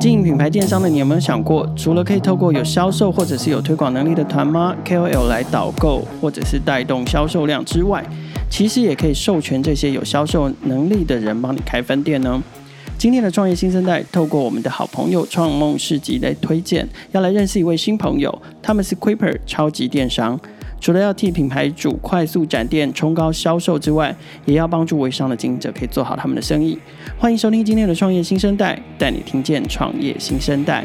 [0.00, 8.04] 经营品牌电商的你有没有想过，除了可以透过有销售或者是有推广能力的团妈 KOL 来导购或者是带动销售量之外，
[8.50, 12.42] 其实也可以授权这些有销售能力的人帮你开分店呢？
[12.98, 20.38] 今天的创业新生代，透过我们的好朋友创梦市集来推荐，要来认识一位新朋友，他们是 Quipper 超级电商。
[20.84, 24.14] 除了要替品牌主快速展店、冲高销售之外，
[24.44, 26.78] 也要帮助微商的经营者可以做好他们的生意。
[27.16, 30.84] 欢迎收听今天的创业新生代，带你听见创业新生代。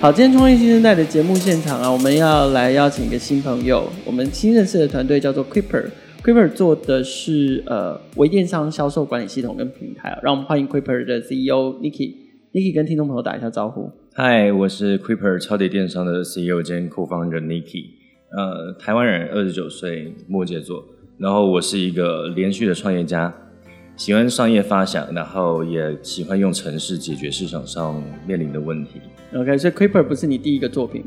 [0.00, 12.25] 好，今天创业新生代的节目现场啊，我们要来邀请一个新朋友，我们新认识的团队叫做 Quipper，Quipper 做的是呃微电商销售管理系统跟平台啊，让我们欢迎 Quipper 的 CEO Nicky。
[12.52, 13.90] Nicky 跟听众朋友打一下招呼。
[14.14, 17.86] 嗨，我是 Creeper 超级电商的 CEO 兼 Co-founder Nicky。
[18.30, 20.84] 呃，台湾人，二十九岁，摩羯座。
[21.18, 23.34] 然后我是一个连续的创业家，
[23.96, 29.00] 喜欢商业发想，然后也喜欢用城市解决市场上面临的问题。
[29.34, 31.04] OK，所以 Creeper 不是你第一个作品。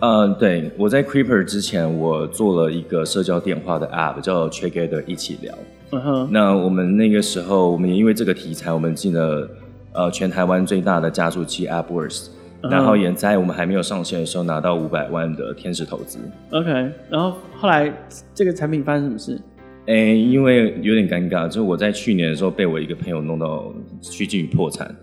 [0.00, 5.56] 呃，对，我在 Creeper 之前，我做了一个社交电话的 App，叫 Together 一起聊。
[5.92, 6.28] 嗯哼。
[6.30, 9.48] 那我们那个时候，我们也因为这个题材，我们进了。
[9.94, 12.28] 呃，全台湾最大的加速器 AppWorks，
[12.62, 16.18] 然后也在我们还没有上线的时候拿到五百万的天使投资。
[16.50, 16.70] OK，
[17.10, 17.92] 然后后来
[18.34, 19.40] 这个产品发生什么事？
[19.86, 24.94] 哎，因为有点尴尬，就是我在去年的时候被我一个朋友弄到趋近于破产，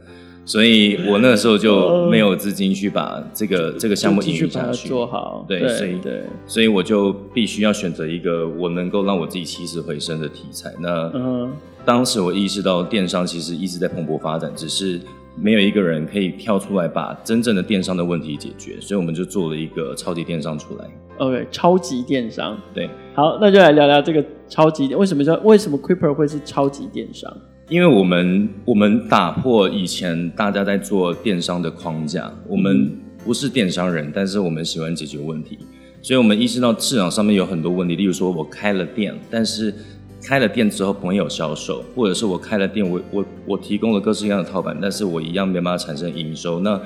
[0.49, 5.45] 所以我那个时候就没有资金去把这个这个项目继续下去做好。
[5.47, 10.73] 对，所以对，所以我就必须要选择一个我能够让我自己起死回生的题材。
[10.79, 11.53] 那嗯。
[11.85, 14.99] 当时我意识到电商其实一直在蓬勃发展，只是
[15.35, 20.85] 没有一个人可以跳出来把真正的电商的问题解决，所以我们就做了一个超级电商出来。
[21.19, 22.59] OK，超级电商。
[22.73, 27.31] 对，好，那就来聊聊这个超级电，为什么叫为什么 Kuiper 会是超级电商？
[27.69, 32.91] 因为我们我们打破以前大家在做电商的框架，我们
[33.23, 35.59] 不是电商人，但是我们喜欢解决问题，
[36.01, 39.73] 所以我们意识到市场上面有很多问题，例如说我开了店，但是。
[40.21, 46.59] 开了店之后没有销售，或者是我开了店，我我我提供了各式各样的套版，但是我一样没办法产生营收。
[46.59, 46.79] 那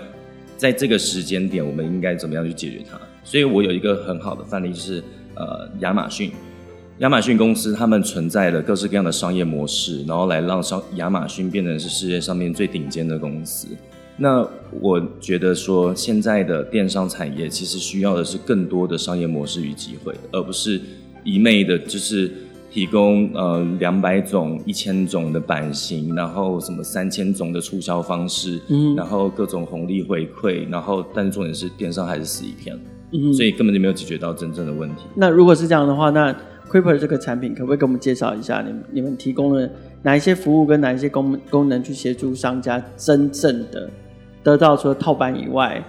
[0.56, 2.96] 在这个时间点，我们应该怎么样去解决它？
[3.24, 6.32] 所以我有一个很好的范例，就是呃亚马逊，
[7.00, 13.68] 亚马逊公司他们存在了各式各样的商业模式，然后来让商亚马逊变成是世界上面最顶尖的公司。
[14.18, 14.48] 那
[14.80, 20.80] 我觉得说，现在的电商产业其实需要的是更多的商业模式与机会，而不是
[21.24, 22.32] 一昧的就是。
[22.74, 32.76] 提供呃两百种、一千种的版型，然后什么三千种的促销方式，嗯，然后各种红利回馈，然后但是重点是电商还是死一片，
[33.12, 35.04] 嗯，所以根本就没有解决到真正的问题。
[35.14, 36.36] 那如果是这样的话，那
[36.74, 38.64] Kuiper 这个产品可不可以给我们介绍一下？
[38.66, 39.70] 你们你们提供了
[40.02, 43.88] 哪一些服务跟哪一些功功能去协助商家真正的
[44.42, 45.80] 得到除了套版以外，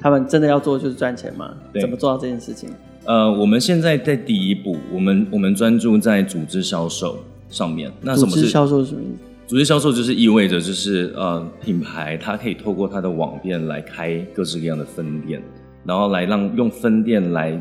[0.00, 1.54] 他们真的要做的就是赚钱吗？
[1.80, 2.68] 怎么做到这件事情？
[3.04, 7.16] 呃，我们现在在第一步，我们我们专注在组织销售
[7.48, 7.92] 上面。
[8.00, 9.22] 那什么是组织销售是什么意思？
[9.46, 15.40] 组织销售就是意味着就是呃，品牌它可以透过它的网店来开各式各样的分店，
[15.84, 17.60] 然后来让用分店来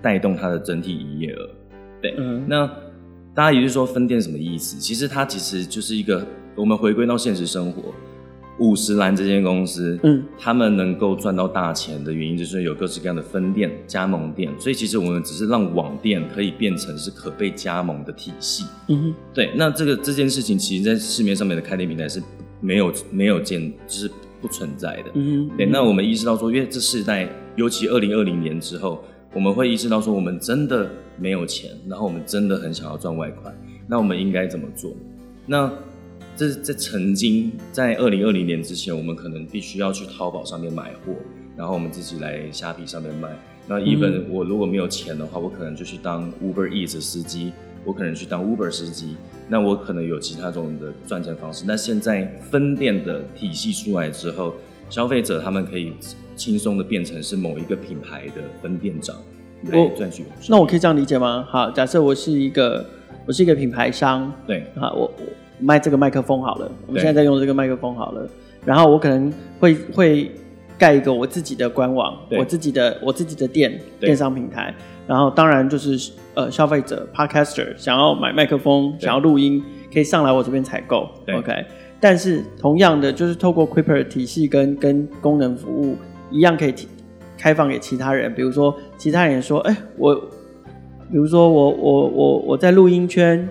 [0.00, 1.46] 带动它的整体营业额。
[2.00, 2.66] 对，嗯，那
[3.34, 4.78] 大家也就是说分店什么意思？
[4.78, 7.94] 其实它其实就是一个我们回归到现实生活。
[8.58, 14.50] 五十岚这间公司，嗯，他们能够赚到大钱的原因，就是有各式各样的分店、加盟店。
[14.58, 18.64] 所以其实我们只是让网店可以变成是可被加盟的体系。
[18.88, 19.52] 嗯哼，对。
[19.54, 22.22] 那这个这件事情，其实在市面上面的开店平台是
[22.62, 25.10] 没有没有见，就是不存在的。
[25.12, 25.66] 嗯哼，对。
[25.66, 33.52] 那我们意识到说，因为这世代，尤其二零二零年之后，我们会意识到说，我们真的没有钱，然后我们真的很想要赚外快，
[33.86, 34.94] 那我们应该怎么做？
[35.46, 35.72] 那
[36.36, 41.12] 这在曾经在二零二零年之前，我们可能必须要去淘宝上面买货，
[41.56, 43.30] 然后我们自己来虾皮上面卖。
[43.68, 47.52] 那 even 我如果没有钱的话，我可能就去当 Uber Eats 司机，
[47.84, 49.16] 我可能去当 Uber 司机。
[49.48, 51.64] 那我可能有其他种的赚钱方式。
[51.66, 54.54] 那现在分店的体系出来之后，
[54.90, 55.92] 消费者他们可以
[56.36, 59.16] 轻松的变成是某一个品牌的分店长
[59.64, 60.24] 来赚取。
[60.48, 61.46] 那我可以这样理解吗？
[61.48, 62.84] 好，假设我是一个
[63.26, 65.26] 我是一个品牌商，对，好，我我。
[65.58, 68.28] 卖这个麦克风好了，我们现在在用这个麦克风好了，
[68.62, 70.30] 然后我可能会会
[70.76, 74.74] 盖一个我自己的官网，我自己的我自己的店电商平台，
[75.06, 81.64] 然后当然就是呃消费者 Podcaster 想要买麦克风，想要录音，可以上来我这边采购，OK。
[81.98, 85.96] 但是同样的，就是透过 Kuiper 体系跟跟功能服务
[86.30, 86.86] 一样，可以提
[87.36, 93.48] 开放给其他人，比如说其他人说，哎，我比如说我我我我在录音圈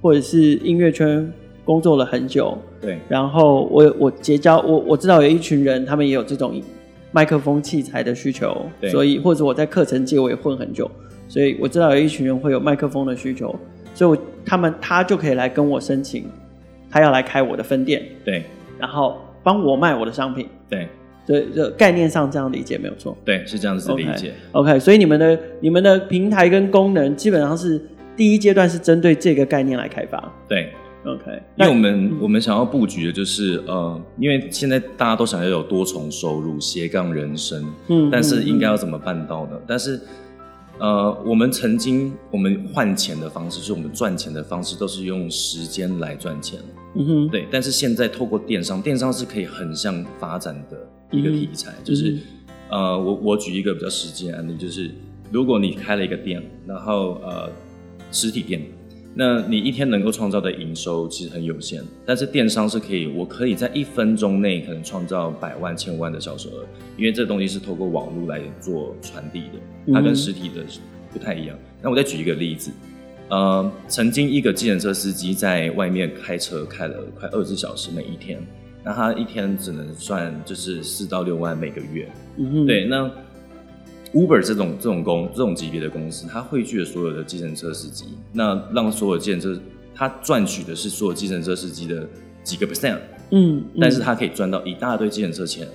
[0.00, 1.32] 或者是音乐圈
[1.64, 6.60] 工作了很久，对，然后我我结交我我知道有一群人，他们也有这种
[7.10, 8.90] 麦克风器材的需求，对。
[8.90, 10.90] 所以或者我在课程界我也混很久，
[11.28, 13.54] 所以我知道有一群人会有麦克风的需求，
[13.94, 16.24] 所以我他们他就可以来跟我申请，
[16.90, 18.44] 他要来开我的分店，对，
[18.78, 20.88] 然后帮我卖我的商品，对。
[21.26, 23.16] 对，这概念上这样理解没有错。
[23.24, 24.32] 对，是这样子理解。
[24.52, 27.80] Okay, OK，所以你们的你们的平台跟功能基本上是
[28.16, 30.32] 第一阶段是针对这个概念来开发。
[30.48, 30.72] 对
[31.04, 39.52] ，OK，因为我们、嗯、我们想要布局的就是呃，因为现在大家都想要有多重收入、斜杠人生，嗯，但是应该要怎么办到呢？
[39.52, 40.00] 嗯、但是
[40.78, 46.58] 呃，我们曾经我们换钱的方式，就是我们赚钱的方式都是用时间来赚钱。
[46.94, 47.46] 嗯哼，对。
[47.50, 50.76] 但是现在透过电商，电商是可以横向发展的。
[51.12, 52.18] 一个题材、嗯、就是，
[52.70, 54.90] 呃，我我举一个比较实际的案例，就是
[55.30, 57.48] 如果你开了一个店，然后呃
[58.10, 58.62] 实体店，
[59.14, 66.64] 那你一天能够创造的营收其实很有限，但是电商是可以，我可以在一分钟内可能创造百万、千万的销售额，
[66.96, 70.64] 因为这东西是透过网络来做传递的，它跟实体的
[71.12, 71.58] 不太一样。
[71.82, 72.70] 那我再举一个例子，
[73.28, 78.42] 呃，曾经一个计程车司机在外面开车开了快二十小时每一天。
[78.84, 82.86] 那他一天只能算就是四到六万每个月，嗯哼，对。
[82.86, 83.10] 那
[84.12, 89.60] Uber 这种这种公这种级别的公司，它汇聚了所有的计程车司机，那让所有计程车
[89.94, 92.06] 它赚取的是所有计程车司机的
[92.42, 92.98] 几个 percent，
[93.30, 95.66] 嗯，嗯，但是他可以赚到一大堆计程车钱，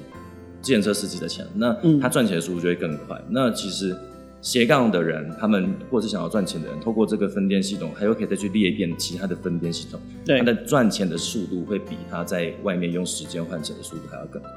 [0.61, 3.19] 计程车司机的钱，那他赚钱的速度就会更快。
[3.29, 3.95] 那其实。
[4.39, 14.51] 斜杠的人，他们或是想要赚钱的人，透过这个分店系统，还有可以再去裂变其他的分店系统，对，他的赚钱的速度会比他在外面用时间换钱的速度还要更快。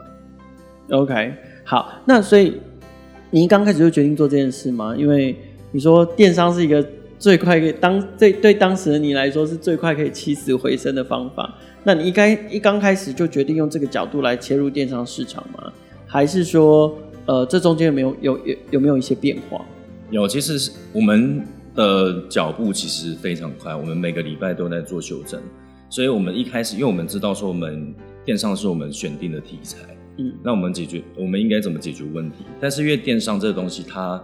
[0.91, 1.35] OK，
[1.65, 2.61] 好，那所以
[3.31, 4.95] 你刚开始就决定做这件事吗？
[4.97, 5.35] 因为
[5.73, 6.87] 你说电商是一个
[7.19, 15.73] 最快可以当对对当时的你来说是最快可以起死回生的方法，那你应该一刚开始就决定用这个角度来切入电商市场吗？
[16.07, 16.97] 还是说？
[17.31, 19.65] 呃，这中间有没有有有有没有一些变化？
[20.11, 21.47] 有，其实是我们
[21.77, 25.41] 的脚步其实非常快，我们每个礼拜都在做修正。
[25.89, 27.95] 所以，我们一开始，因为我们知道说我们
[28.25, 29.79] 电商是我们选定的题材，
[30.17, 32.39] 嗯，那我们解决我们应该怎么解决问题？
[32.61, 34.21] 但是，因为电商这个东西它，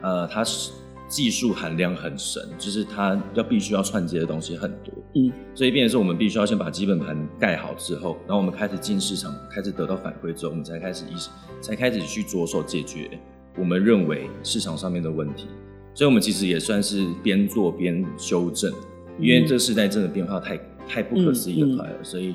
[0.00, 0.70] 它呃，它是
[1.14, 11.30] 技术含量很深，就是它要必须要串接的东西很多，嗯，所以变成是我们必须要先把基本盘盖好之后，然后我们开始进市场，开始得到反馈之后，我们才开始意识。
[11.60, 13.08] 才开始去着手解决
[13.56, 15.46] 我们认为市场上面的问题，
[15.94, 18.72] 所以我们其实也算是边做边修正，
[19.20, 22.34] 因为这个时代真的变化太太不可思议的快了，所以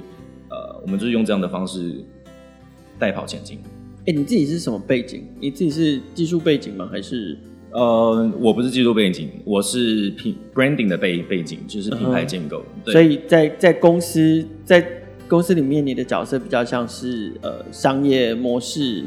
[0.49, 2.01] 呃，我们就是用这样的方式
[2.97, 3.59] 带跑前进。
[4.07, 5.27] 哎，你自己是什么背景？
[5.41, 6.87] 你自己是技术背景吗？
[6.89, 7.37] 还是
[7.71, 12.63] 呃，我不是技术背景，我是品 branding 的背背景，就是品牌建构。
[12.83, 14.85] 对，所以在在公司在
[15.27, 19.05] 公司里面，你的角色比较像是呃商业模式。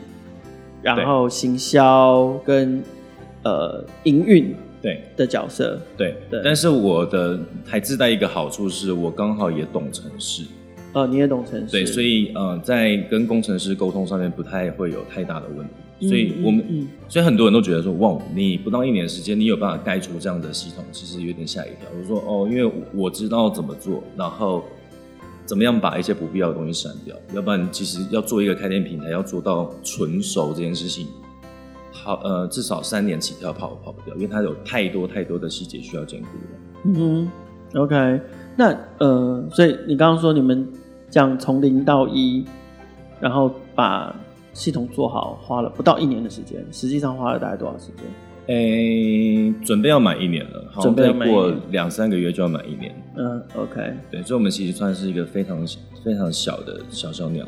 [0.84, 2.82] 然后行销跟
[3.44, 5.00] 呃营运对。
[5.16, 5.80] 的角色。
[5.96, 10.42] 对对，对，但是我的还自带一个好处是我刚好也懂城市，
[10.92, 15.74] 哦，你也懂城市，对，所以呃在跟工程师沟通上面不太会有太大的问题，
[16.08, 21.88] 所以我们、嗯嗯、所以很多人都觉得说哇，你不到一年时间，你有办法盖出这样的系统，其实有点吓一跳。
[21.98, 24.64] 我说哦，因为我知道怎么做，然后。
[25.44, 27.14] 怎么样把一些不必要的东西删掉？
[27.34, 31.08] 要不然，其实要做一个开店平台，要做到纯熟这件事情，
[31.90, 36.58] 好呃，至少三年起跳跑跑不掉，因为它有太多太多的细节需要兼顾了。
[36.84, 38.20] 嗯哼，OK，
[38.56, 40.66] 那呃，所以你刚刚说你们
[41.10, 42.44] 讲从零到一，
[43.20, 44.14] 然后把
[44.52, 48.04] 系统做好，花了不到一年的时间，实际上花了大概多少时间？
[48.46, 52.92] 诶、欸，准备要满一年了，好，再过两三个月就要满一年。
[53.16, 55.64] 嗯，OK，对，所以我们其实算是一个非常
[56.04, 57.46] 非常小的小小鸟。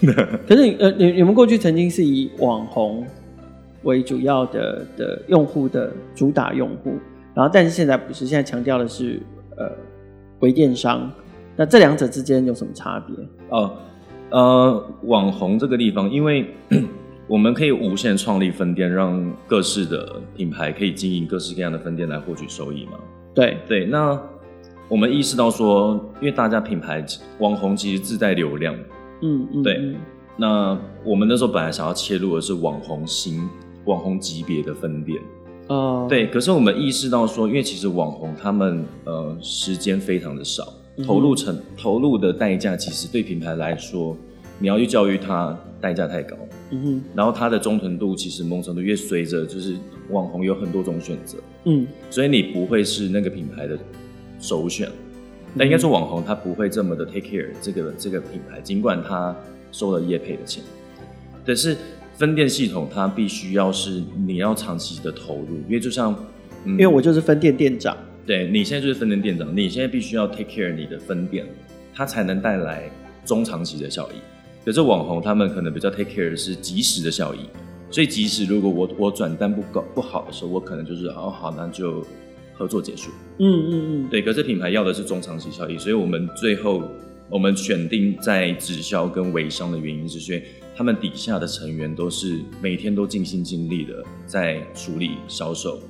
[0.48, 0.66] 可是
[0.96, 3.04] 你你们过去曾经是以网红
[3.82, 6.94] 为主要的的用户的主打用户，
[7.34, 9.20] 然后但是现在不是，现在强调的是
[9.58, 9.70] 呃
[10.38, 11.10] 微电商。
[11.56, 13.14] 那这两者之间有什么差别？
[13.50, 13.76] 哦，
[14.30, 16.46] 呃，网红这个地方，因为。
[17.30, 22.98] 我们可以无限创立分店，让各式的品牌可以经营各式各样的分店来获取收益嘛？
[23.32, 24.20] 对对，那
[24.88, 27.06] 我们意识到说，因为大家品牌
[27.38, 28.74] 网红其实自带流量，
[29.22, 29.94] 嗯嗯，对。
[30.36, 33.48] 那我们那时候本来想要切入的是网红型、
[33.84, 35.22] 网红级别的分店，
[35.68, 36.26] 哦，对。
[36.26, 40.64] 可是我们意识到说，因为其实网红他们呃时间非常的少，
[41.04, 44.16] 投入成投入的代价其实对品牌来说，
[44.58, 46.36] 你要去教育它，代价太高。
[46.70, 49.74] 嗯哼，然后它的忠诚度其实某种程度越随着就是
[50.10, 53.76] 网红有很多种选择，嗯，所以你不会是那个品牌的
[54.38, 54.88] 首选。
[55.52, 59.34] 那应该说网红他不会这么的 take care 这个这个品牌，尽管他
[59.72, 60.62] 收了业配的钱，
[61.44, 61.76] 但是
[62.14, 66.14] 分店系统它必须要是你要长期的投入，因为就像，
[66.66, 67.96] 嗯、因为我就是分店店长，
[68.26, 71.46] 对，你现在就是分店店长，你现在必须要 take care 你的分店，
[71.94, 72.90] 它才能带来
[73.24, 74.14] 中长期的效益。
[74.64, 77.40] 可是网红他们可能比较 take care 的是及时的效益，
[77.90, 82.04] 所以即使如果我我转单不搞不好的时候，我可能就是哦好，那就。
[82.52, 83.70] 合作结束，嗯嗯
[84.04, 84.20] 嗯，对。
[84.20, 86.82] 可是品牌要的是中长期效益，所以我们最后
[87.30, 90.46] 我们选定在直销跟微商的原因是，因为
[90.76, 95.80] 他们底下的成员都是每天都尽心尽力的在处理销售、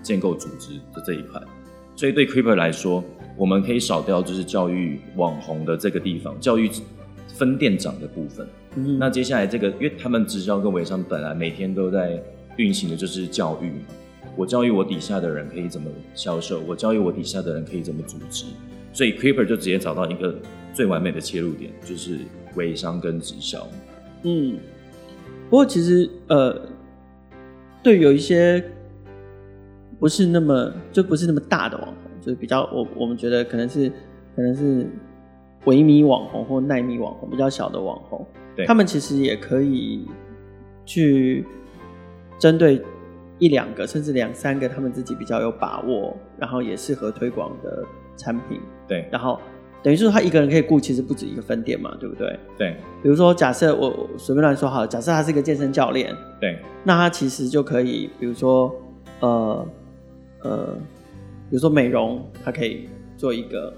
[0.00, 1.42] 建构组织的这一块。
[1.94, 3.02] 所以对 Keeper 来说，
[3.36, 6.70] 我们可以少掉就是教育网红的这个地方，教育
[7.28, 8.46] 分店长的部分。
[8.76, 12.22] 嗯，那接下来这个，因为他们直销跟微商本来每天都在
[12.56, 13.72] 运行的就是教育。
[14.34, 18.46] 我教育我底下的人可以怎么销售，我教育我底下的人可以怎么组织，
[18.90, 20.34] 所以 Keeper 就直接找到一个
[20.72, 22.20] 最完美的切入点，就是
[22.54, 23.68] 微商跟直销。
[24.22, 24.56] 嗯，
[25.50, 26.58] 不过其实呃，
[27.82, 28.64] 对有一些
[30.02, 33.88] 不是那么就不是那么大的网红，就是比较我我们觉得可能是
[34.34, 34.84] 可能是
[35.66, 40.08] 微米网红或耐米网红比较小的网红，对，他们其实也可以
[40.84, 41.46] 去
[42.36, 42.82] 针对。
[43.38, 47.84] 一两个甚至两三个，他们自己比较有把握，然后也适合推广的
[48.16, 48.60] 产品。
[48.86, 49.36] 对，然后
[49.82, 52.38] 等于是他一个人可以雇，其实不止一个分店嘛，对不对？
[52.56, 52.76] 对。
[53.02, 58.72] 比如说，假设我随便乱说好了，假设他是一个健身教练，对，那他其实就可以，比如说，
[59.18, 59.66] 呃
[60.42, 60.76] 呃，
[61.48, 63.72] 比如说美容，它可以做一个，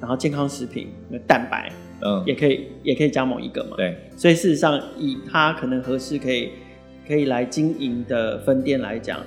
[0.00, 0.88] 然后健康食品，
[1.26, 3.76] 蛋白，嗯，也可以，也可以加盟一个嘛。
[3.76, 3.96] 对。
[4.16, 6.50] 所以事实上，以它可能合适，可以。
[7.08, 9.20] 可以来经营的分店来讲，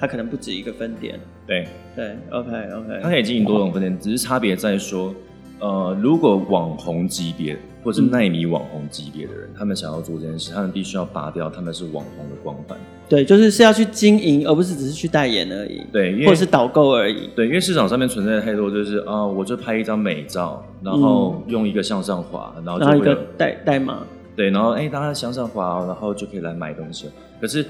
[0.00, 1.20] 它可能不止一个分店。
[1.46, 5.14] 对对，OK OK，它可以经营多种分店，只是差别在说，
[5.60, 7.54] 呃，如果网红级别
[7.86, 12.76] 或者是奈米网红级别的人，嗯，他们想要做这件事，他们必须要拔掉他们是网红的光环。
[13.08, 15.80] 对，就是是要去经营，而不是只是去代言而已。
[15.92, 17.30] 对，或者是导购而已。
[17.36, 24.02] 对，因为市场上面存在的太多，就是啊，我就拍一张美照，然后用一个向上滑，然后就会一个代代码。
[24.34, 27.06] 对，然后哎，大家向上滑，然后就可以来买东西。
[27.40, 27.64] 可是，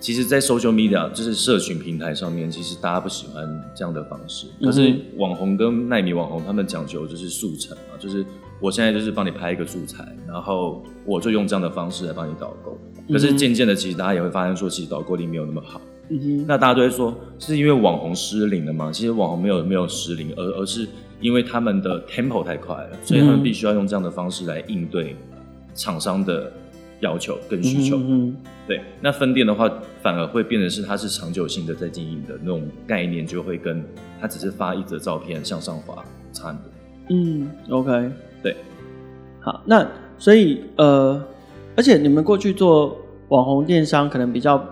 [0.00, 4.46] 其实，在 social media 就是社群平台上面，其实大家不喜欢这样的方式。
[4.62, 8.24] 可是网红跟奈米网红，他们讲究就是速成嘛，就是
[8.62, 12.78] 我现在就是帮你拍一个素材，然后我就用这样的方式来帮你导购。
[13.12, 15.80] 可是渐渐的，其实大家也会发现说，其实导购力没有那么好。
[16.46, 18.90] 那大家都会说，是因为网红失灵了吗？
[18.92, 20.88] 其实网红没有没有失灵，而而是
[21.20, 25.16] 因为他们的 tempo 太快了，所以他们必须要用这样的方式来应对
[25.74, 26.52] 厂商的。
[27.02, 29.68] 要求跟需求，嗯嗯，对，那分店的话，
[30.00, 33.84] 反而会变成是它是长久性的在经营的那种概念，就会跟
[34.20, 36.64] 它只是发一则照片向上滑差很多。
[37.10, 38.12] 嗯，OK，对，
[39.42, 39.86] 好，那
[40.18, 41.22] 所以呃，
[41.76, 42.96] 而且你们过去做
[43.28, 44.64] 网红电商，可能比较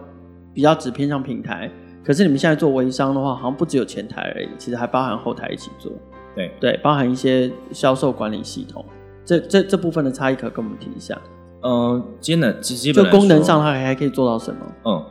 [0.55, 1.71] 比较只偏向平台，
[2.05, 5.91] 可是你们现在做微商的话，好像不只有前台而已，其实还包含后台一起做。
[6.37, 8.85] 对对，包含一些销售管理系统，
[9.25, 11.21] 这这这部分的差异可跟我们提一下。
[11.63, 14.61] 嗯，基本基本就功能上，它还还可以做到什么？
[14.85, 15.05] 嗯，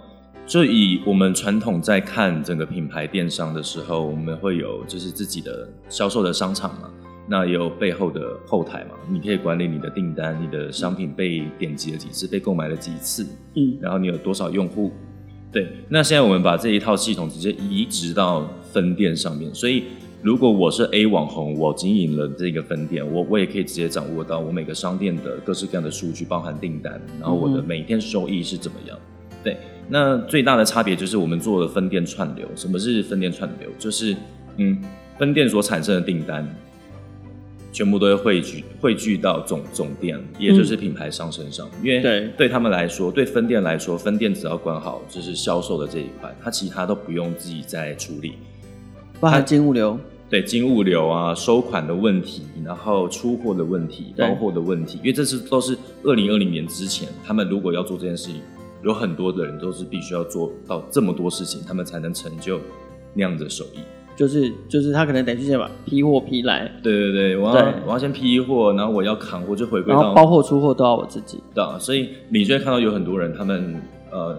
[0.47, 6.89] 就以我们传统在看整个品牌电商的时候，我们会有就是自己的销售的商场嘛，
[7.29, 14.91] 那也有背后的后台嘛，你可以管理你的订单，你的商品被点击了几次，被购买了几次，嗯，然后你有多少用户，
[15.51, 19.83] 对，那现在我们把这一套系统直接移植到分店上面，所以。
[20.21, 28.99] 如果我是 A 网红，我经营了这个分店，我我也可以直接掌握到我每个商店的各式各样的数据，包含订单，然后我的每天收益是怎么样。
[29.41, 29.55] 对，
[29.87, 32.45] 那最大的差别就是我们做了分店串流。
[32.53, 33.69] 什么是分店串流？
[33.79, 34.13] 就是
[34.57, 34.77] 嗯，
[35.17, 36.45] 分店所产生的订单，
[37.71, 41.69] 全部都会汇聚汇聚到总总店，也就是品牌商身上。
[41.83, 48.33] 因为对对他们来说，对分店来说，分店只要管好就是销售的这一块，他其他都不用自己再处理。
[49.19, 49.99] 包含金物流，
[50.29, 58.41] 对金物流啊，收款的问题，然后出货的问题，包货的问题，因为这是都是二零二零年之前，他们如果要做这件事情，
[58.81, 62.59] 有很多的人都是必须要做到这么多事情，他们才能成就
[63.13, 63.79] 那样的手艺。
[64.19, 71.41] 就是就是他可能得去先把批货批来，对对对，我要我要先批货，然后我要扛货，就回归到然后包货出货都要我自己。
[71.55, 74.37] 对啊，所以你就会看到有很多人，他们呃。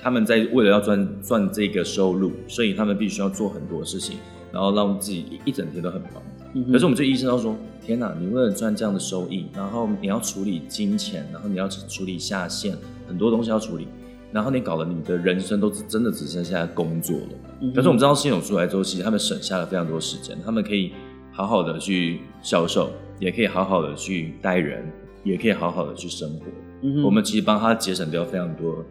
[0.00, 4.16] 他们在为了要赚赚这个收入，所以他们必须要做很多事情，
[4.52, 6.22] 然后让自己一整天都很忙。
[6.54, 12.76] 嗯、可是我们这医生都说：“天哪，你为了赚这样的收益，然后你要处理金钱，然后你要处理下线，
[13.08, 13.88] 很多东西要处理。
[14.32, 17.28] 然后你搞了你的人生都真的只剩下工作了。
[17.60, 17.72] 嗯。
[17.72, 20.92] 可是我们知道系统出来之后，其实他们省下了非常多时间，他们可以
[21.32, 24.84] 好好的去销售，也可以好好的去带人，
[25.24, 26.44] 也可以好好的去生活。
[26.82, 27.02] 嗯。
[27.02, 28.84] 我们其实帮他节省掉非常多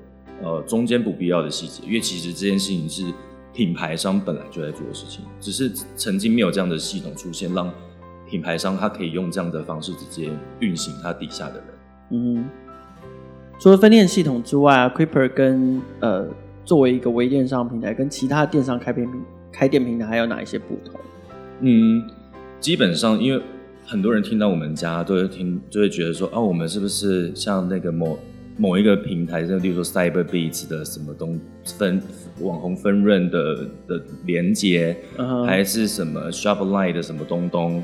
[0.43, 3.03] 呃中间不必要的细节，因为其实这件事情是
[3.53, 7.71] 品牌商本来就在做的事情，只是曾经没有这样的系统出现，让
[8.29, 10.29] 品牌商他可以用这样的方式直接
[10.59, 11.65] 运行他底下的人。
[12.11, 12.45] 嗯。
[13.59, 16.27] 除了分店系统之外啊，Keeper 跟呃
[16.63, 19.21] 作为一个微电商平台，跟其他电商开店平
[19.51, 20.99] 开店平台还有哪一些不同？
[21.61, 22.03] 嗯，
[22.59, 23.41] 基本上因为
[23.83, 28.19] 很多人听到我们家都会听，就会觉得说，哦，我们是不是像那个某
[28.57, 31.99] 某一个平台，就例如说 Cyberbeats 的什么东分
[32.41, 33.55] 网红分润的
[33.87, 35.45] 的连接，uh huh.
[35.45, 37.83] 还是什么 Shopline 的什么东东？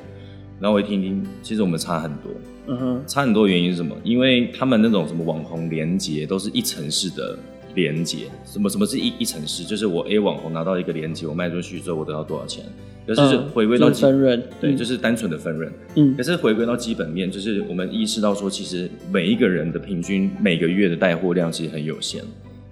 [0.63, 2.31] 然后我一听听，其实我们差很多。
[2.67, 3.93] 嗯哼，差很多原因是什么？
[4.01, 7.37] 因为他们那种什么网红连接都是一层式的
[7.75, 8.27] 连接。
[8.45, 9.65] 什么什么是一一层式？
[9.65, 12.63] 就是我 A 网红拿到一个连接，我卖出去之后我得到多少钱？
[13.05, 15.69] 可是回归到、嗯、分润，对，就是单纯的分润。
[15.95, 22.23] 嗯，可是回归到基本面，就是我们意识到说，其实每一个人的平均每个月的带货量其实很有限。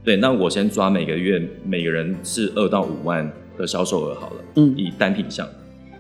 [0.02, 4.36] 对，那我先抓每个月每个人是二到五万的销售额好了。
[4.56, 5.46] 嗯，以单品项。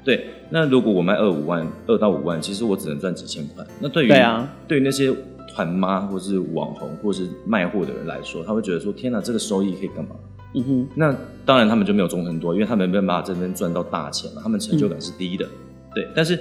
[0.04, 3.64] 对，那如果我卖二五万，二到五万，其实我只能赚几千块。
[3.80, 5.14] 那对于对啊，对于那些
[5.48, 10.16] 团妈或是网红或是卖货的人来说，他会觉得说：天哪，这个收益可以干嘛？
[10.56, 10.88] 嗯哼。
[10.96, 11.16] 那
[11.46, 15.46] 当然他们就没有中很多，因为他们没办法在这边赚到大钱嘛，他们成就感是低的。
[15.46, 15.50] 嗯、
[15.94, 16.40] 对，但是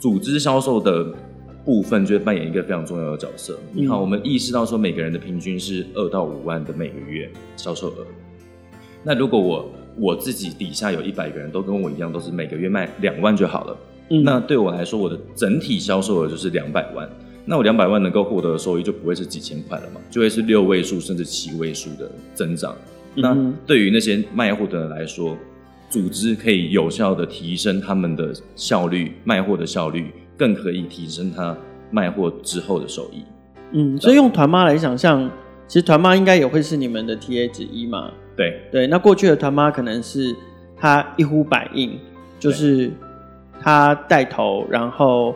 [0.00, 1.06] 组织销售的
[1.64, 3.56] 部分就会扮演一个非常重要的角色。
[3.72, 8.06] 你好，嗯、我们意识到说每个人的平均是二到五万的每个月销售额。
[9.04, 13.76] 那如果我我自己底下有一百个人都跟我一样，都是每个月卖两万就好了。
[14.10, 17.08] 嗯，那对我来说，我的整体销售额就是两百万。
[17.44, 22.76] 那我两百万能够获得的收益就不会是几千块了嘛，就会是六位数甚至七位数的增长。
[23.14, 25.34] 嗯、那对于那些卖货的人来说，
[25.88, 31.56] 组织可以有效的提升他们的效率，卖货的效率，更可以提升他
[31.90, 33.22] 卖货之后的收益。
[33.72, 35.30] 嗯，所以用团妈来想象，
[35.66, 38.10] 其实团妈应该也会是你们的 TA 之一嘛。
[38.38, 40.34] 对对，那过去的团妈可能是
[40.76, 41.98] 她一呼百应，
[42.38, 42.88] 就是
[43.60, 45.34] 她带头，然后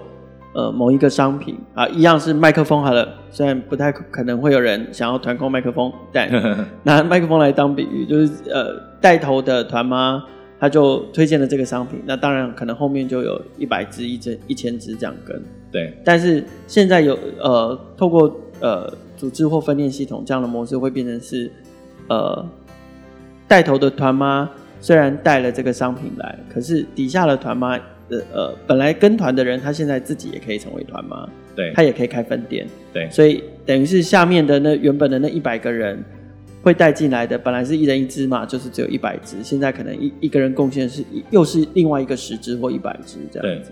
[0.54, 6.30] 呃某一个商品啊，一样是麦克风好了，虽然不太可能会有人想要团购麦克风，但
[6.84, 10.22] 拿麦克风来当比喻，就是呃带头的团妈
[10.60, 15.42] 他就推荐了这个商品，那当然可能后面就有一百支、一千、一千支这样跟。
[15.72, 21.50] 对，但是现在有呃透过呃组织或分店系统这样的模式，会变成是
[22.06, 22.46] 呃。
[23.52, 27.76] 带头的团妈虽然带了这个商品来，可是底下的团妈
[28.08, 36.02] 的呃，本来跟团的人，他现在自己也可以成为团妈，对，他也可以开分店，对，所以等于是下面的那原本的那一百个人
[36.62, 43.70] 会带进来的，本来是一人一支嘛，就是只有一百支，现在可能一一个人贡献是又是另外一个十支或一百支这样子。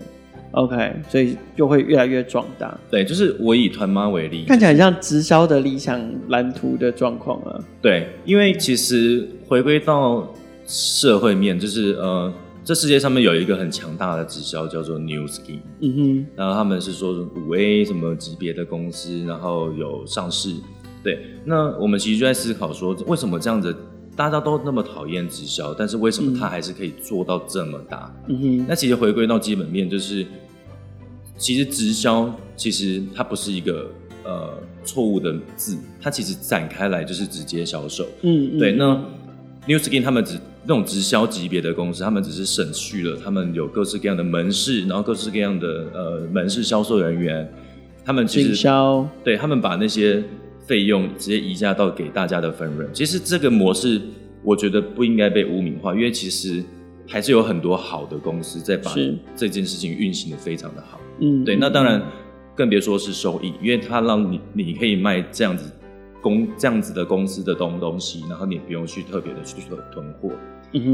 [0.51, 2.77] OK，所以就会越来越壮大。
[2.89, 7.59] 对，就是我以团妈为例，看起来很像直销的理想蓝图的状况啊。
[7.81, 10.33] 对，因为其实回归到
[10.65, 12.33] 社会面，就是呃，
[12.63, 15.59] 这世界上面有一个很强大的直销叫做 New Skin，。
[15.79, 20.53] 嗯哼，然后他们是说五 A 什么级别的公司，然后有上市。
[21.03, 23.75] 对，那我们其实就在思考说，为什么这样子？
[24.21, 28.15] 大家都那么讨厌直销，但是为什么它还是可以做到这么大？
[28.27, 30.23] 嗯哼，那其实回归到基本面，就是
[31.39, 33.89] 其实直销其实它不是一个
[34.23, 34.53] 呃
[34.83, 38.05] 错误的字，它其实展开来就是直接销售。
[38.21, 38.73] 嗯，嗯，对。
[38.73, 38.93] 那
[39.67, 47.51] New Skin 他们只那种直销级别的公司，他们只是省去了他们有各式各样的门市，然后各式各样的呃门市销售人员，
[48.05, 50.23] 他们其实销对他们把那些。
[50.71, 54.01] 费用直接移嫁到给大家的分润，其实这个模式
[54.41, 56.63] 我觉得不应该被污名化，因为其实
[57.05, 58.89] 还是有很多好的公司在把
[59.35, 60.97] 这件事情运行的非常的好。
[61.19, 62.01] 嗯，对，那当然
[62.55, 65.69] 更别说是收益，因为它让你你可以卖这样子
[66.21, 70.31] 公这样子的公司的东东西，然后你不用去特别的去囤囤货。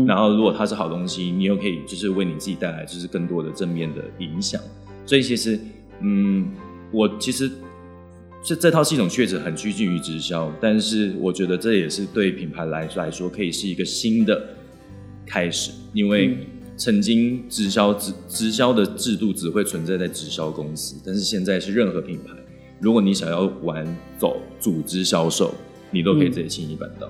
[0.08, 4.60] 然后如果它是好东西，你又可以就是为你自己带来就是更多的正面的影响。
[5.06, 5.60] 所以其实，
[6.02, 6.52] 嗯，
[6.92, 7.52] 我其实。
[8.48, 14.42] 这这套系统确实很趋近于直销，但是我觉得这也是对品牌来来说可以是一个新的
[15.26, 16.38] 开始，因为
[16.78, 22.32] 曾经直销直直销的制度只会存在在直销公司，但是现在是任何品牌，
[22.80, 23.86] 如果你想要玩
[24.18, 25.54] 走组织销售，
[25.92, 27.10] 你都可以直接轻易办到。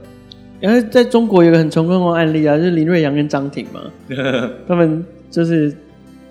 [0.59, 3.83] 因为在中国有个很成功的案例啊，就是林瑞阳跟张挺嘛，
[4.67, 5.71] 他们就是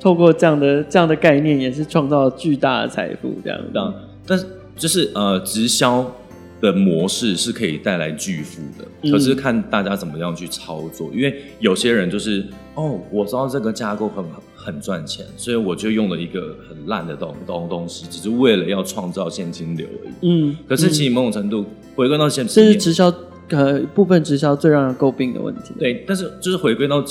[0.00, 3.94] 透过这样的这样的概念，也是创造了巨大的财富这样。
[4.26, 4.44] 但是。
[4.76, 6.14] 就是呃，直销
[6.60, 11.10] 的模式是可以带来巨富的，嗯、可是看大家怎么样去操作。
[11.14, 20.12] 因为有些人就是哦，我知道这个架构很很赚钱，所以我就用了一个很烂的东东东西，只是为了要创造现金流而已。
[20.22, 23.12] 嗯，可是其实某种程度、嗯、回归到现实，这是直销
[23.48, 25.74] 呃部分直销最让人诟病的问题。
[25.78, 27.04] 对，但是就是回归到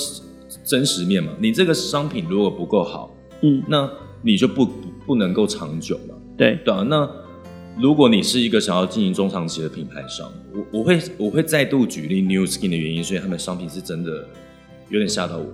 [0.64, 3.88] 真实面嘛，你这个商品如果不够好，嗯，那
[4.22, 4.68] 你就不
[5.06, 6.14] 不能够长久嘛。
[6.36, 7.08] 对对啊，那。
[7.78, 14.26] 如果你是一个想要经营中长期的品牌商，我我会我会再度举例 New Skin 的原因，所以他们商品是真的
[14.88, 15.46] 有点吓到我。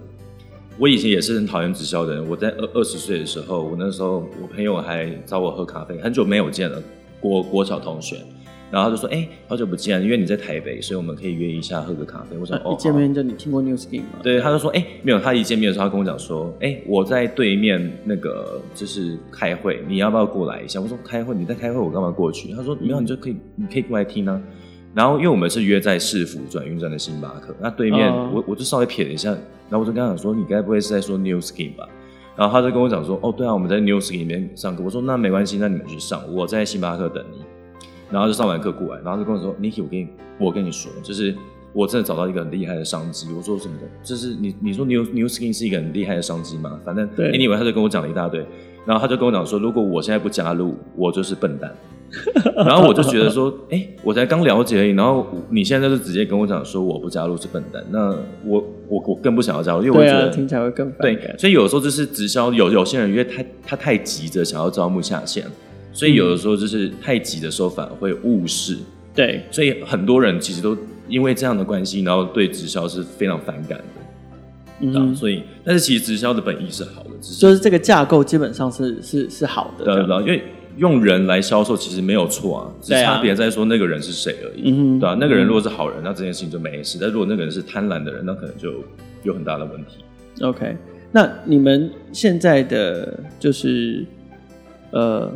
[0.79, 6.81] 我以前也是很讨厌直销的人，我在二二十岁的时候，我那时候我朋友还找我喝咖啡，很久没有见了，
[7.21, 8.19] 郭郭晓同学。
[8.73, 21.35] 然后他就说：“哎、欸，好久不见，因为你在台北，所以我们可以约一下喝个咖啡。”我说：“哦，一见面就你听过 New Skin 吗？”对，他就说：“哎、欸，没有。”他一见面的时候，他跟我讲说：“哎、欸，我在对面那个就是开会，你要不要过来一下？”我说：“开会？
[21.35, 24.41] 你在开会，我干嘛过去？”他说：“没有，你就可以，你可以过来听啊。”
[24.95, 29.31] 然后因为我们是约在市府转运站的星巴克，那对面、哦、我我就稍微瞥了一下，
[29.69, 31.87] 然后我就跟他讲说：“你该不会是在说 New Skin 吧？”
[32.35, 37.39] 然后他就跟我讲说：“哦，对啊，我们在 New Skin 里面上课。”我说：“那没关系，那你们去上，我在星巴克等你。”
[38.13, 41.35] 然后就上完课过来，然后就跟我说：“Niki，我跟你，我跟你说，就是
[41.73, 43.87] 我真的找到一个很厉害的商机。”我说：“什么的？
[44.05, 46.79] 就是你，你说 New New Skin 是一个很厉害的商机吗？
[46.85, 48.45] 反正对，Anyway，他就跟我讲了一大堆。
[48.85, 51.73] 然后他就跟我讲说：“如果我现在不加入，我就是笨蛋。
[52.67, 54.91] ”然后我就觉得说：“哎，我才刚了解而已。
[54.91, 58.09] 然后你现在就直接跟我讲说我不加入是笨蛋，那
[58.45, 61.17] 我我我更不想要加入，因为我觉得、啊、听起来会更对。
[61.39, 65.47] 所以有时候就是直销有有些人因为他他太急着想要招募下线。”
[65.93, 68.79] 所以有的时候就是太急的时候反而会误事，
[69.15, 70.77] 对，所以很多人其实都
[71.07, 73.85] 因为这样的关系，然后对直销是非常反感的，
[74.81, 80.43] 嗯，所以但是其实直销的本意是好的，是就是这个架构基本上是是是好的，对对，因为
[80.79, 88.73] 用人来销售其实没有错啊，只差别在说那个人是谁而已，嗯，对啊，那个人如果是好人，那这件事情就没事，但如果那个人是贪婪的人，那可能就
[89.25, 90.03] 有很大的问题。
[90.41, 90.75] OK，
[91.11, 94.07] 那你们现在的就是
[94.93, 95.31] 呃。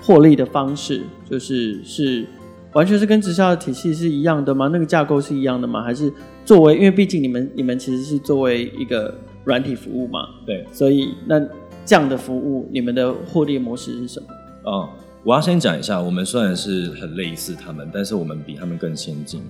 [0.00, 2.26] 获利的方式就是是
[2.72, 4.68] 完全是跟直销的体系是一样的吗？
[4.72, 5.82] 那个架构是一样的吗？
[5.82, 6.12] 还是
[6.44, 11.40] 作为因为毕竟你们你们其实是作为一个软体服务嘛，对，所以那
[11.84, 14.26] 这样的服务你们的获利模式是什么？
[14.64, 14.88] 哦，
[15.24, 19.42] 我要先讲一下，我们虽然是很类似他们，但是我们比他们更先进。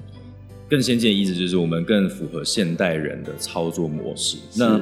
[0.68, 4.38] 更先进的意思就是我们更符合现代人的操作模式。
[4.56, 4.80] 那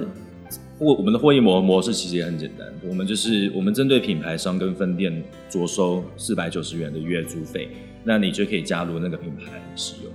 [0.79, 7.69] 我我们的获益模模式其实也很简单，我们就是我们针对品牌商跟分店着收四百九十元的月租费，
[8.05, 10.13] 那你就可以加入那个品牌使用。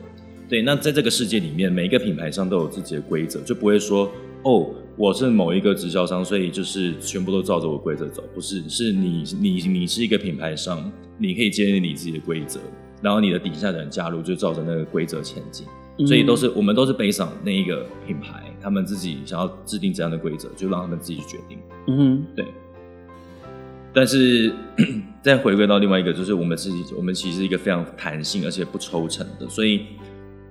[0.47, 4.09] 对，那在这个世界里面，每一个品牌商都有自己的规则，就不会说
[4.43, 8.23] 哦，我是某一个直销商，所以就是全部都照着我规则走。
[8.33, 12.59] 不是，是你你你是一个品牌商，你可以建立你自己的规则，
[13.01, 15.65] 然后你的底下的人加入就照着那个规则前进。
[16.07, 21.59] 所以都是我们都是 based on 那一个品牌，他们自己想要制定怎样的规则，就让他们自己去决定。
[21.87, 22.45] 嗯哼，对。
[23.93, 24.51] 但是
[25.21, 29.81] 再回归到另外一个，就是我们自己，我们其实是一个非常弹性而且不抽成的，所以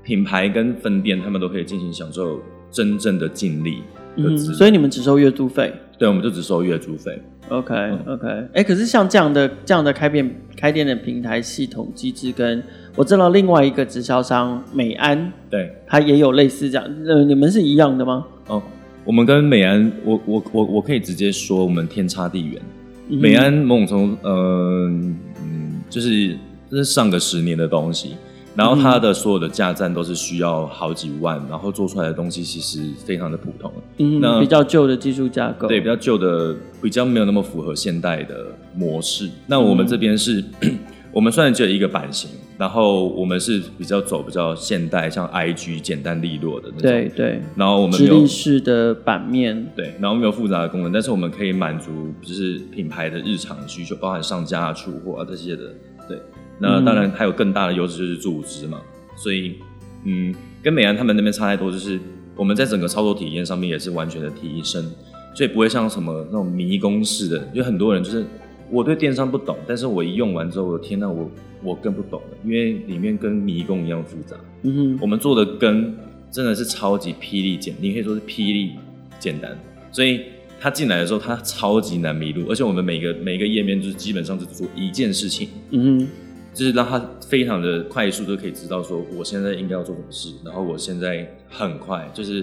[0.05, 3.83] 品牌跟分店他们都可以进行享受真正的净利。
[4.17, 5.73] 嗯，所以你们只收月租费？
[5.99, 7.21] 对，我们就只收月租费。
[7.49, 7.75] OK
[8.07, 12.63] OK，哎、欸，可是像这样的这样的开店开店的平台系统机制跟。
[12.95, 18.27] 我知道另外一个直销商美安，对，他也有类似这样，呃，你们是一样的吗？
[18.49, 18.63] 哦，
[19.05, 22.61] 我们跟美安，我我我我可以直接说，我们天差地远。
[23.09, 26.37] 嗯、美安某种程度，嗯嗯，就是
[26.71, 28.15] 这是上个十年的东西，
[28.55, 39.31] 然后它的所有的架站都是需要好几万，然后做出来的东西其实非常的普通，嗯，那比较旧的技术架构，对，比较旧的，比较没有那么符合现代的模式。
[39.47, 40.45] 那我们这边是。
[40.61, 40.79] 嗯
[41.13, 42.31] 我们虽然只有一个版型，
[42.63, 46.83] 然后我们是比较走比较现代，像 IG 简单利落的那种。
[46.83, 47.43] 对对。
[47.57, 49.67] 然后我们没有直立式的版面。
[49.75, 51.91] 对，然后没有复杂的功能，但是我们可以满足
[52.23, 55.75] 就是品牌的日常需求，包含上架、出货啊这些的。
[56.09, 56.17] 对。
[56.61, 58.81] 那当然还有更大的优势就是组织嘛，
[59.17, 59.57] 所以
[60.05, 61.99] 嗯，跟美安他们那边差太多，就是
[62.37, 64.89] 我们在整个操作体验上面也是完全的提升，
[65.35, 68.25] 所以不会像什么那种迷宫式的，因为很多人就是。
[68.73, 71.31] 我对电商不懂，但是我一用完之后，我的天哪，我
[71.63, 74.35] 我更不懂了，因为里面跟迷宫一样复杂。
[74.63, 75.95] 嗯哼，我们做的跟
[76.31, 78.71] 真的是超级霹雳简，你可以说是霹雳
[79.19, 79.55] 简单。
[79.91, 80.23] 所以
[80.59, 85.51] 他进来的时候，他超级难迷路，而且我们每个每个页面就是基本上是做一件事情。
[85.69, 86.09] 嗯哼，
[86.55, 92.43] 就是让他非常的快速就可以知道说我现在应该要做什么事，然后我现在很快就是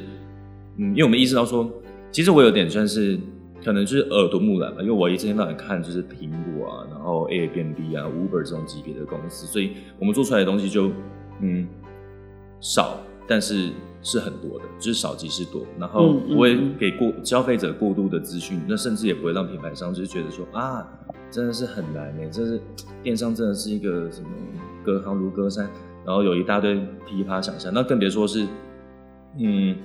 [0.77, 1.67] 嗯，因为我们意识到说，
[2.11, 3.19] 其实我有点算是。
[3.63, 10.89] 可能就是耳濡目染吧，因为我一天到晚看就是苹果啊，然后 Airbnb 啊、Uber 这种级别的公司，所以我们做出来的东西就
[11.41, 11.67] 嗯
[12.61, 20.87] 少，但是是很多的，就是少即是多，然后不会给过消费者过度的资讯，那甚至也不会让品牌商就是觉得说啊，
[21.29, 22.61] 真的是很难哎，这是
[23.03, 24.29] 电商真的是一个什么
[24.85, 25.69] 隔行如隔山，
[26.05, 28.47] 然后有一大堆噼啪想象，那更别说是
[29.37, 29.75] 嗯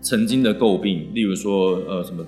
[0.00, 2.26] 曾经的诟病，例如说呃什么。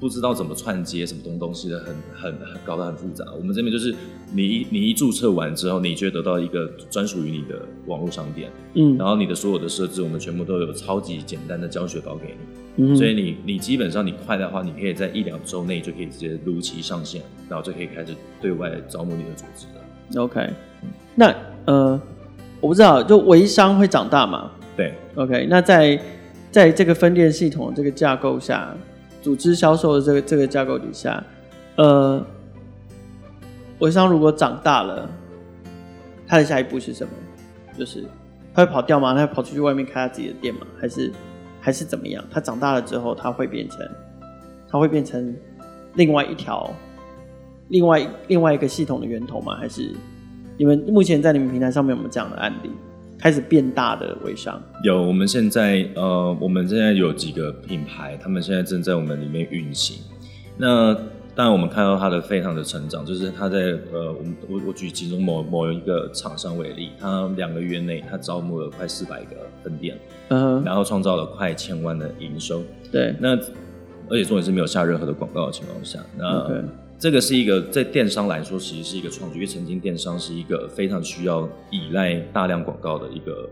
[0.00, 3.24] 不知道怎么串接什么东东西的，很很很搞得很复杂。
[3.38, 3.94] 我们这边就是
[4.32, 12.34] 你一你一注册完之后，你就会得到一个专属于你的网络商店，嗯，然后你的所有的设置，我们全部都有超级简单的教学稿给
[12.76, 20.24] 你，嗯，所以你你基本上你快的话，你可以在一两周内就可以直接如期上线，然后就可以开始对外招募你的组织了。
[20.24, 20.48] OK，
[21.14, 21.34] 那
[21.66, 22.00] 呃，
[22.60, 24.50] 我不知道，就微商会长大吗？
[24.76, 26.00] 对，OK，那在
[26.50, 28.74] 在这个分店系统这个架构下。
[29.22, 31.22] 组织销售的这个这个架构底下，
[31.76, 32.24] 呃，
[33.78, 35.08] 微商如果长大了，
[36.26, 37.12] 他的下一步是什么？
[37.78, 38.04] 就是
[38.54, 39.14] 他会跑掉吗？
[39.14, 40.60] 他会跑出去外面开他自己的店吗？
[40.78, 41.12] 还是
[41.60, 42.22] 还是怎么样？
[42.30, 43.78] 他长大了之后，他会变成
[44.68, 45.34] 他会变成
[45.94, 46.72] 另外一条
[47.68, 49.56] 另外另外一个系统的源头吗？
[49.56, 49.90] 还是
[50.56, 52.70] 你们目前在你们平台上面有没有这样的案例？
[53.20, 59.98] 开始变大的微商有，我们现在呃，我们现在有几个品牌，他们现在正在我们里面运行。
[60.56, 60.94] 那
[61.34, 72.62] 当然，我们看到它的非常的成长，就是它在呃，我我我举其中某某一个厂商为例，它两个月内它招募了快四百个分店，嗯，然后创造了快千万的营收。
[72.90, 73.36] 对，那
[74.08, 76.48] 而且重点是没有下任何的广告的情况下，那。
[76.48, 76.64] Okay.
[77.00, 83.48] 这个是一个在电商来说，其实是一个创举，因为曾经电商是一个非常需要依赖大量广告的一个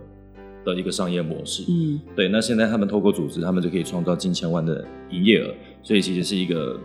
[0.66, 1.64] 的一个商业模式。
[1.66, 2.28] 嗯，对。
[2.28, 6.78] 那现在他们透过组织，他们就可以创造近千万的营业额，所以其实是一个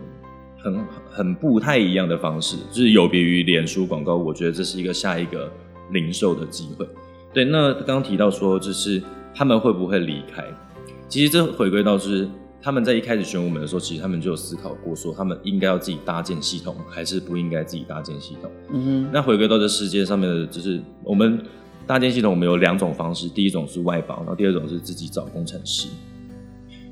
[0.56, 4.16] 很很不太一样的方式，就是有别于脸书广告。
[4.16, 5.52] 我觉得这是一个下一个
[5.92, 6.88] 零售的机会。
[7.34, 9.02] 对，那刚刚提到说，就是
[9.34, 10.42] 他们会不会离开？
[11.10, 12.26] 其实这回归到是。
[12.64, 18.50] 他们在一开始选我们的时候，其实他们就有思考过，说他们应该要自己搭建系统，还是不应该自己搭建系统。
[18.72, 19.10] 嗯哼。
[19.12, 21.38] 那回归到这世界上面的，就是我们
[21.86, 25.88] 搭建系统，我们有两种方式，第一种是外包，然后第二种是自己找工程师。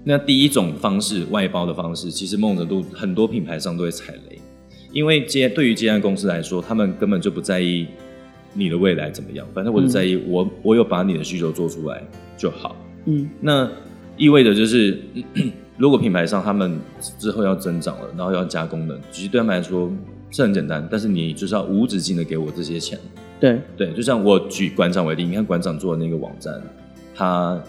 [0.04, 4.38] 那第一种方式，外包的方式，其实某种程度很多品牌商都会踩雷，
[4.92, 7.86] 因为接对于接案公司来说，他们根本就不在意
[8.52, 12.06] 你的未来怎么样，反正我只在意我、嗯、我有把你的需求做出来
[12.36, 12.76] 就好。
[13.06, 13.26] 嗯。
[13.40, 13.66] 那
[14.18, 14.98] 意味着就是。
[15.82, 16.78] 如果品牌商他们
[17.18, 19.90] 之后要增长了，然后要加功能，其实对他们来说
[20.30, 22.96] 是很简单，但是你就是要无止境的给我这些钱。
[23.40, 26.62] 对对，就像我举馆长为例，你看馆长做的那个网站，
[27.16, 27.60] 他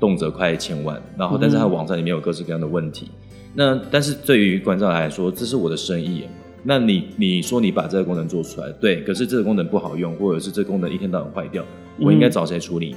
[0.00, 3.10] 动辄快一千万，然后但是他网站里面有各式各样的问题。
[3.10, 6.24] 嗯、那但是对于馆长来说，这是我的生意。
[6.62, 11.62] 那你你说你把这个功能做出来，对，可是这个功能不好用，或者是这个功能一天到晚坏掉，
[12.00, 12.92] 我应该找谁处理？
[12.92, 12.96] 嗯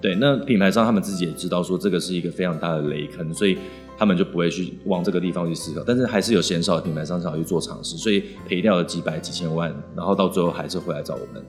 [0.00, 3.58] 对，那品牌商他们自己也知道说这个是一个非常大的雷坑，所以
[3.98, 5.82] 他们就不会去往这个地方去思考。
[5.86, 11.42] 但是还是有鲜少的品牌商想要去做尝试，所以赔掉了几百几千万，然后到最后还是回来找我们。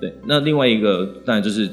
[0.00, 1.70] 对，那另外一个当然就是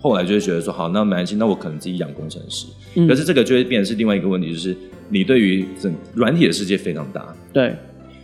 [0.00, 2.66] 后来就会觉得说，好，那没关系，那我可能自己养工程师。
[2.94, 3.08] 嗯。
[3.08, 4.76] 可是这个就会变成是另外一个问题，就是
[5.08, 7.34] 你对于整软体的世界非常大。
[7.52, 7.74] 对，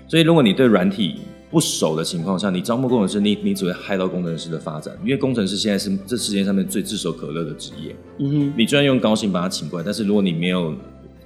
[0.07, 1.17] 所以如果你对软体
[1.51, 7.95] 不熟的情况下，你招募工程师，你你只会害到工程师的发展，因为工程师现在是这世界上面最炙手可热的职业。
[8.19, 10.75] 嗯哼，你虽然用高薪把他请过来，但是如果你没有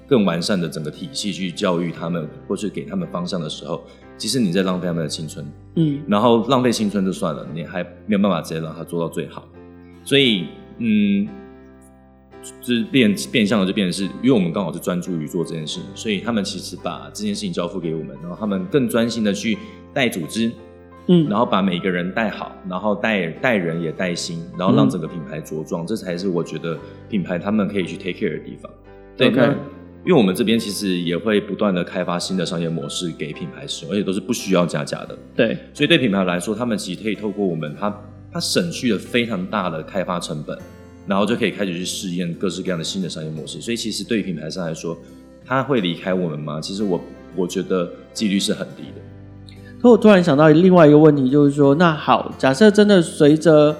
[0.08, 3.84] 更完善的整个体系去教育他们，或是给他们方向的时候，
[4.16, 5.44] 其实你在浪费他们的青春。
[5.76, 9.46] 嗯，然后浪费青春就算了，你还没有办法直接让他做到最好。
[10.04, 10.46] 所以，
[10.78, 11.28] 嗯，
[12.62, 19.58] 就是变变相的就变成是，因为我们刚好是专注于做这件事，所以他们其实把这件事情交付给我们，然后他们更专心的去。
[19.94, 20.52] 带组织，
[21.06, 28.70] 嗯，然后把每个人带好，然后带带人也带心，然后让整个品牌茁壮，嗯，这才是我觉得品牌他们可以去 take care 的地方。
[29.16, 29.30] 对.
[30.04, 35.18] 因为我们这边其实也会不断的开发新的商业模式给品牌使用，而且都是不需要加价的。
[35.36, 37.94] 对，所以对品牌来说，他们其实可以透过我们，他
[38.32, 40.56] 他省去了非常大的开发成本，
[41.06, 43.60] 然后就可以开始去试验各式各样的新的商业模式。
[43.60, 44.96] 所以其实对于品牌商来说，
[45.44, 46.60] 他会离开我们吗？
[46.60, 47.00] 其实我
[47.36, 49.02] 我觉得几率是很低的。
[49.80, 53.76] 可我突然想到另外一个问题，就是说，那好，假设真的随着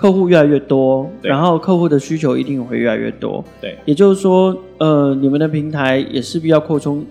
[0.00, 7.04] 客户越来越多，然后客户的需求一定会越来越多，对，也就是说，呃，你们的平台也势必要扩充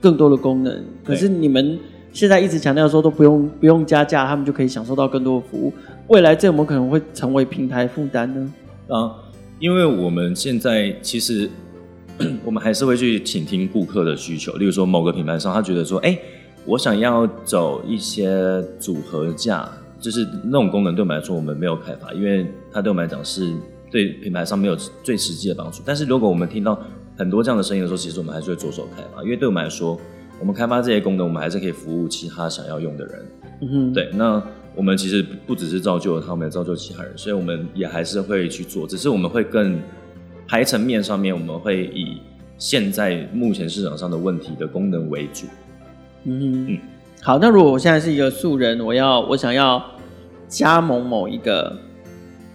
[0.00, 0.82] 更多的功能。
[1.04, 1.78] 可是你们
[2.14, 5.70] 现在一直强调说都不用不用加价，他们就可以享受到更多的服务。
[6.06, 8.54] 未来这有没有可能会成为平台负担呢？
[8.88, 9.14] 啊，
[9.58, 11.50] 因为我们现在其实
[12.42, 14.54] 我们还是会去倾听顾客的需求。
[14.54, 16.20] 例如说，某个品牌商他觉得说，哎、欸，
[16.64, 19.68] 我想要走一些组合价，
[20.00, 23.52] 就是那种功能对我们来说我们没有开发，因为它对我们来讲是
[23.90, 25.82] 对品牌上没有最实际的帮助。
[25.84, 26.78] 但是如果我们听到
[27.16, 29.98] 很多这样的声音的时候，其实我们还是会着手开发，因为对我们来说，
[30.40, 33.26] 我们开发这些功能，我们还是可以服务其他想要用的人。
[33.60, 34.42] 嗯哼，对，那。
[34.76, 39.76] 我们其实不只是造就了他们，也造就其他人，所以我们也还是会去做，只是我们会更
[40.46, 42.18] 排层面上面，我们会以
[42.58, 45.46] 现在目前市场上的问题的功能为主。
[46.22, 46.78] 嗯嗯，
[47.22, 49.82] 好，那如果我现在是一个素人，我要我想要
[50.48, 51.76] 加盟某一个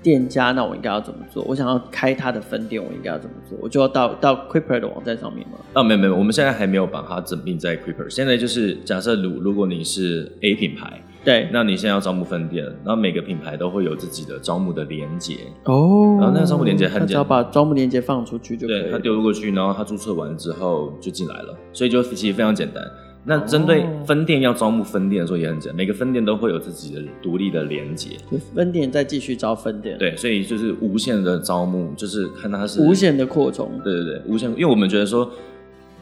[0.02, 1.44] 店家，那我应该要怎么做？
[1.48, 3.58] 我想要开他的分店，我应该要怎么做？
[3.62, 5.60] 我就要到到 Quipper 的网站上面吗？
[5.74, 8.10] 啊，没有没有，我们现在还没有把它整并在 Quipper。
[8.10, 11.02] 现在就是假设如如果你是 A 品牌。
[11.26, 22.84] 对，那你现在要招募分店，然后每个品牌都会有自己的招募的连接哦，然后那个招募连接很简单，只要把招募连接放出去就可以，对，他丢入过去，然后他注册完之后就进来了，所以就其实非常简单。
[23.26, 28.18] 那针对分店要招募分店的时候也很简单，每个分店都会有自己的独立的连接，
[28.54, 35.32] 分店再继续招分店，对，所以就是无限的招募，就是看它是无限的扩充，对对对，无限，因为我们觉得说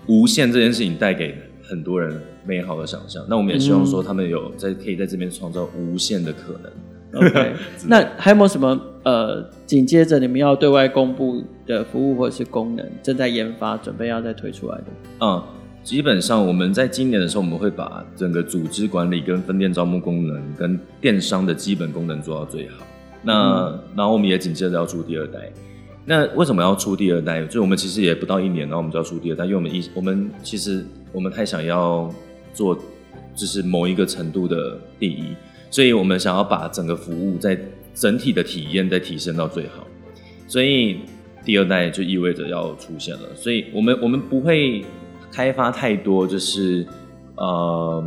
[0.08, 6.72] 无限这件事情带给很多人美好的想象，那我们也希望说他们有在可以在这边创造无限的可能。
[7.14, 7.54] OK，
[7.88, 14.86] 那还有没有什么呃，紧接着你们要对外公布的服务或者是功能正在研发，准备要再推出来的？
[15.20, 15.44] 嗯，
[15.84, 22.86] 基本上我们在今年的时候，我们会把整个组织管理跟分店招募功能跟电商的基本功能做到最好。
[23.24, 25.52] 那、嗯、然后我们也紧接着要出第二代。
[26.06, 27.44] 那为什么要出第二代？
[27.46, 32.12] 就我们其实也不到一年，然后我们就要出第二代，因为我们一我们其实我们太想要
[32.54, 32.76] 做，
[33.36, 35.26] 就是某一个程度的第一，
[35.70, 37.60] 所以我们想要把整个服务在
[37.94, 39.86] 整体的体验再提升到最好，
[40.48, 41.02] 所以
[41.46, 43.36] 第二代就意味着要出现了。
[43.36, 44.84] 所以我们我们不会
[45.32, 46.86] 开发太多，就是
[47.38, 48.04] 呃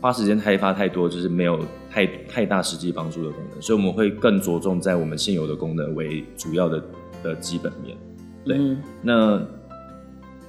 [0.00, 1.58] 花时间开发太多，就是没有
[1.90, 6.82] 太太大实际帮助的功能，所以我们会更着重在我们现有的功能为主要的。
[7.20, 7.96] 的基本面，
[8.44, 9.44] 对，嗯、那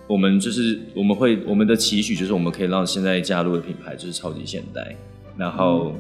[0.06, 4.95] 我们就是我们会我们的期许就是我们可以让现在加入的品牌就是超级现代，
[5.36, 5.95] 然后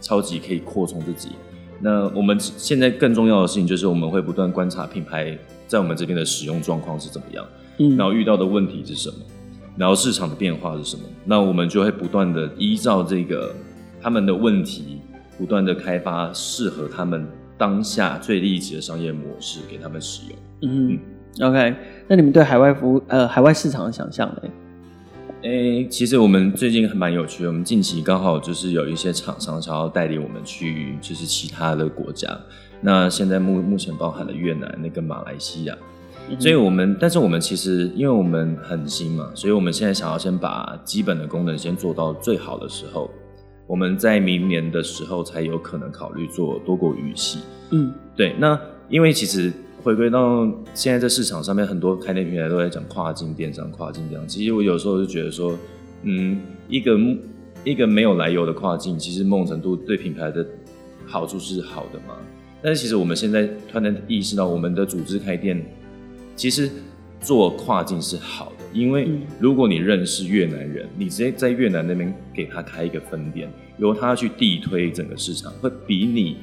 [0.00, 1.36] 超级可以扩充自己。
[1.78, 7.46] 那我们现在更重要的事情就是我们会不断观察品牌在我们这边的使用状况是怎么样，
[7.78, 9.16] 嗯，然后遇到的问题是什么，
[9.76, 13.54] 然后市场的变化是什么，那我们就会不断的依照这个
[14.00, 14.98] 他们的问题，
[15.38, 17.26] 不断的开发适合他们。
[17.58, 20.36] 当下最利己的商业模式给他们使用。
[20.62, 20.98] 嗯
[21.40, 21.76] ，OK。
[22.08, 24.50] 那你们对海外服务呃海外市场的想象呢？
[25.42, 27.48] 诶、欸，其实我们最近还蛮有趣的。
[27.48, 32.36] 我们近期刚好就是有一些厂商想要带领我们去，就是其他的国家。
[32.80, 35.78] 那现在目目前包含了越南、那个马来西亚。
[36.32, 43.10] 嗯、所以我们，但是我们其实因为我们很新嘛，所以我们现在想要先把基本的功能先做到最好的时候。
[43.68, 47.38] 我们在明年的时候才有可能考虑做多国语系。
[47.70, 48.34] 嗯，对。
[48.38, 49.50] 那因为其实
[49.82, 54.28] 回归到现在这市场上面，很多开店平台都在讲跨境电商、跨境这样。
[54.28, 55.56] 其实我有时候就觉得说，
[56.02, 56.98] 嗯，一个
[57.64, 60.44] 一个没有来由的跨境，其实某种程度对品牌的
[61.06, 62.16] 好处是好的嘛。
[62.60, 65.64] 但是其实我们现在突然意识到，我们的组织开店
[66.36, 66.70] 其实
[67.20, 68.64] 做跨境是好的。
[68.72, 76.38] 因为如果你认识越南人，你直接在越南那边给他开一个分店，由他去地推整个市场，会比你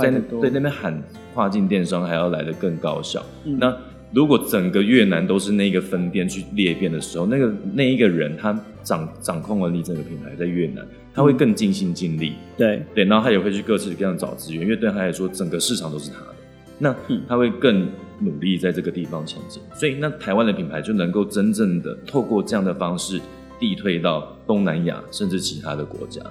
[0.00, 1.00] 在那对那边喊
[1.32, 3.24] 跨境电商还要来得更高效。
[3.44, 3.76] 嗯、那
[4.12, 12.30] 如果整个越南都是那个分店去裂变的时候，那个那一个人他掌掌控了你整个品牌在越南，他会更尽心尽力。
[12.30, 16.34] 嗯、对对，然后他也会去各式各样找资源，因为对他来说，整个市场都是他的。
[16.78, 16.94] 那
[17.28, 17.88] 他会更
[18.22, 23.20] 努力在这个地方前进，所以那台湾的品牌就能够真正的透过这样的方式
[23.58, 26.22] 递退到东南亚甚至其他的国家。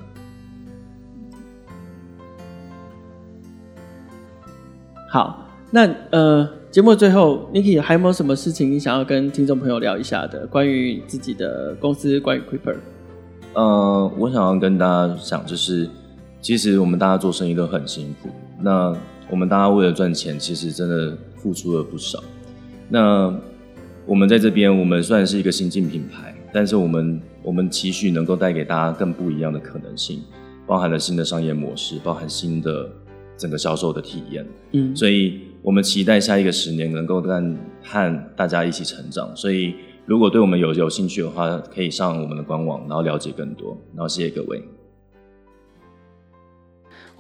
[5.10, 10.48] 好，那呃，节目最后，Nicky 还有没有什么事情你想要跟听众朋友聊一下的？
[10.48, 12.78] 关于自己的公司，关于 Quipper？
[13.54, 15.90] 呃，我想要跟大家讲，就是
[16.40, 18.30] 其实我们大家做生意都很辛苦，
[18.62, 18.96] 那。
[19.30, 22.24] 我们大家为了赚钱，其实真的付出了不少。
[22.88, 23.34] 那
[24.06, 30.22] 我们在这边，我们虽然是一个新进品牌，但是我们我们期许能够带给大家更不一样的可能性，
[30.68, 32.90] 包含了新的商业模式，包含新的
[33.38, 34.46] 整个销售的体验。
[34.74, 39.36] 嗯，所以我们期待下一个十年能够跟和大家一起成长。
[39.36, 39.76] 所以
[40.06, 43.78] 如果对我们有有兴趣的话，可以上我们的官网，然后了解更多。
[43.96, 44.62] 然后谢谢各位。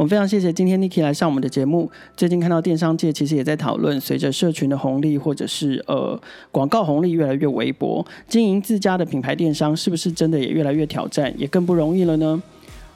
[0.01, 1.87] 我们非常谢谢今天 Niki 来上我们的节目。
[2.17, 12.41] 最近看到电商界其实也在讨论，随着社群的红利或者是呃广告红利越来越微薄，经营自家的品牌电商是不是真的也越来越挑战，也更不容易了呢？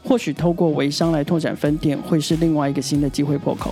[0.03, 3.72] 或许透过微商来拓展分店，会是另外一个新的机会破口。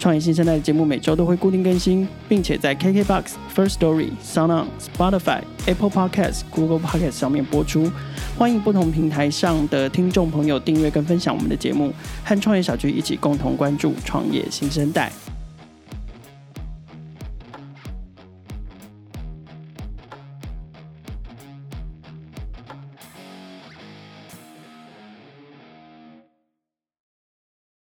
[0.00, 3.24] 创业新生代的节目每周都会固定更新，并且在 KKBOX、
[3.54, 7.92] First Story、SoundOn、Spotify、Apple Podcasts、Google Podcasts 上面播出。
[8.38, 11.92] 欢迎不同平台上的听众朋友订阅跟分享我们的节目，
[12.24, 15.12] 和创业小聚一起共同关注创业新生代。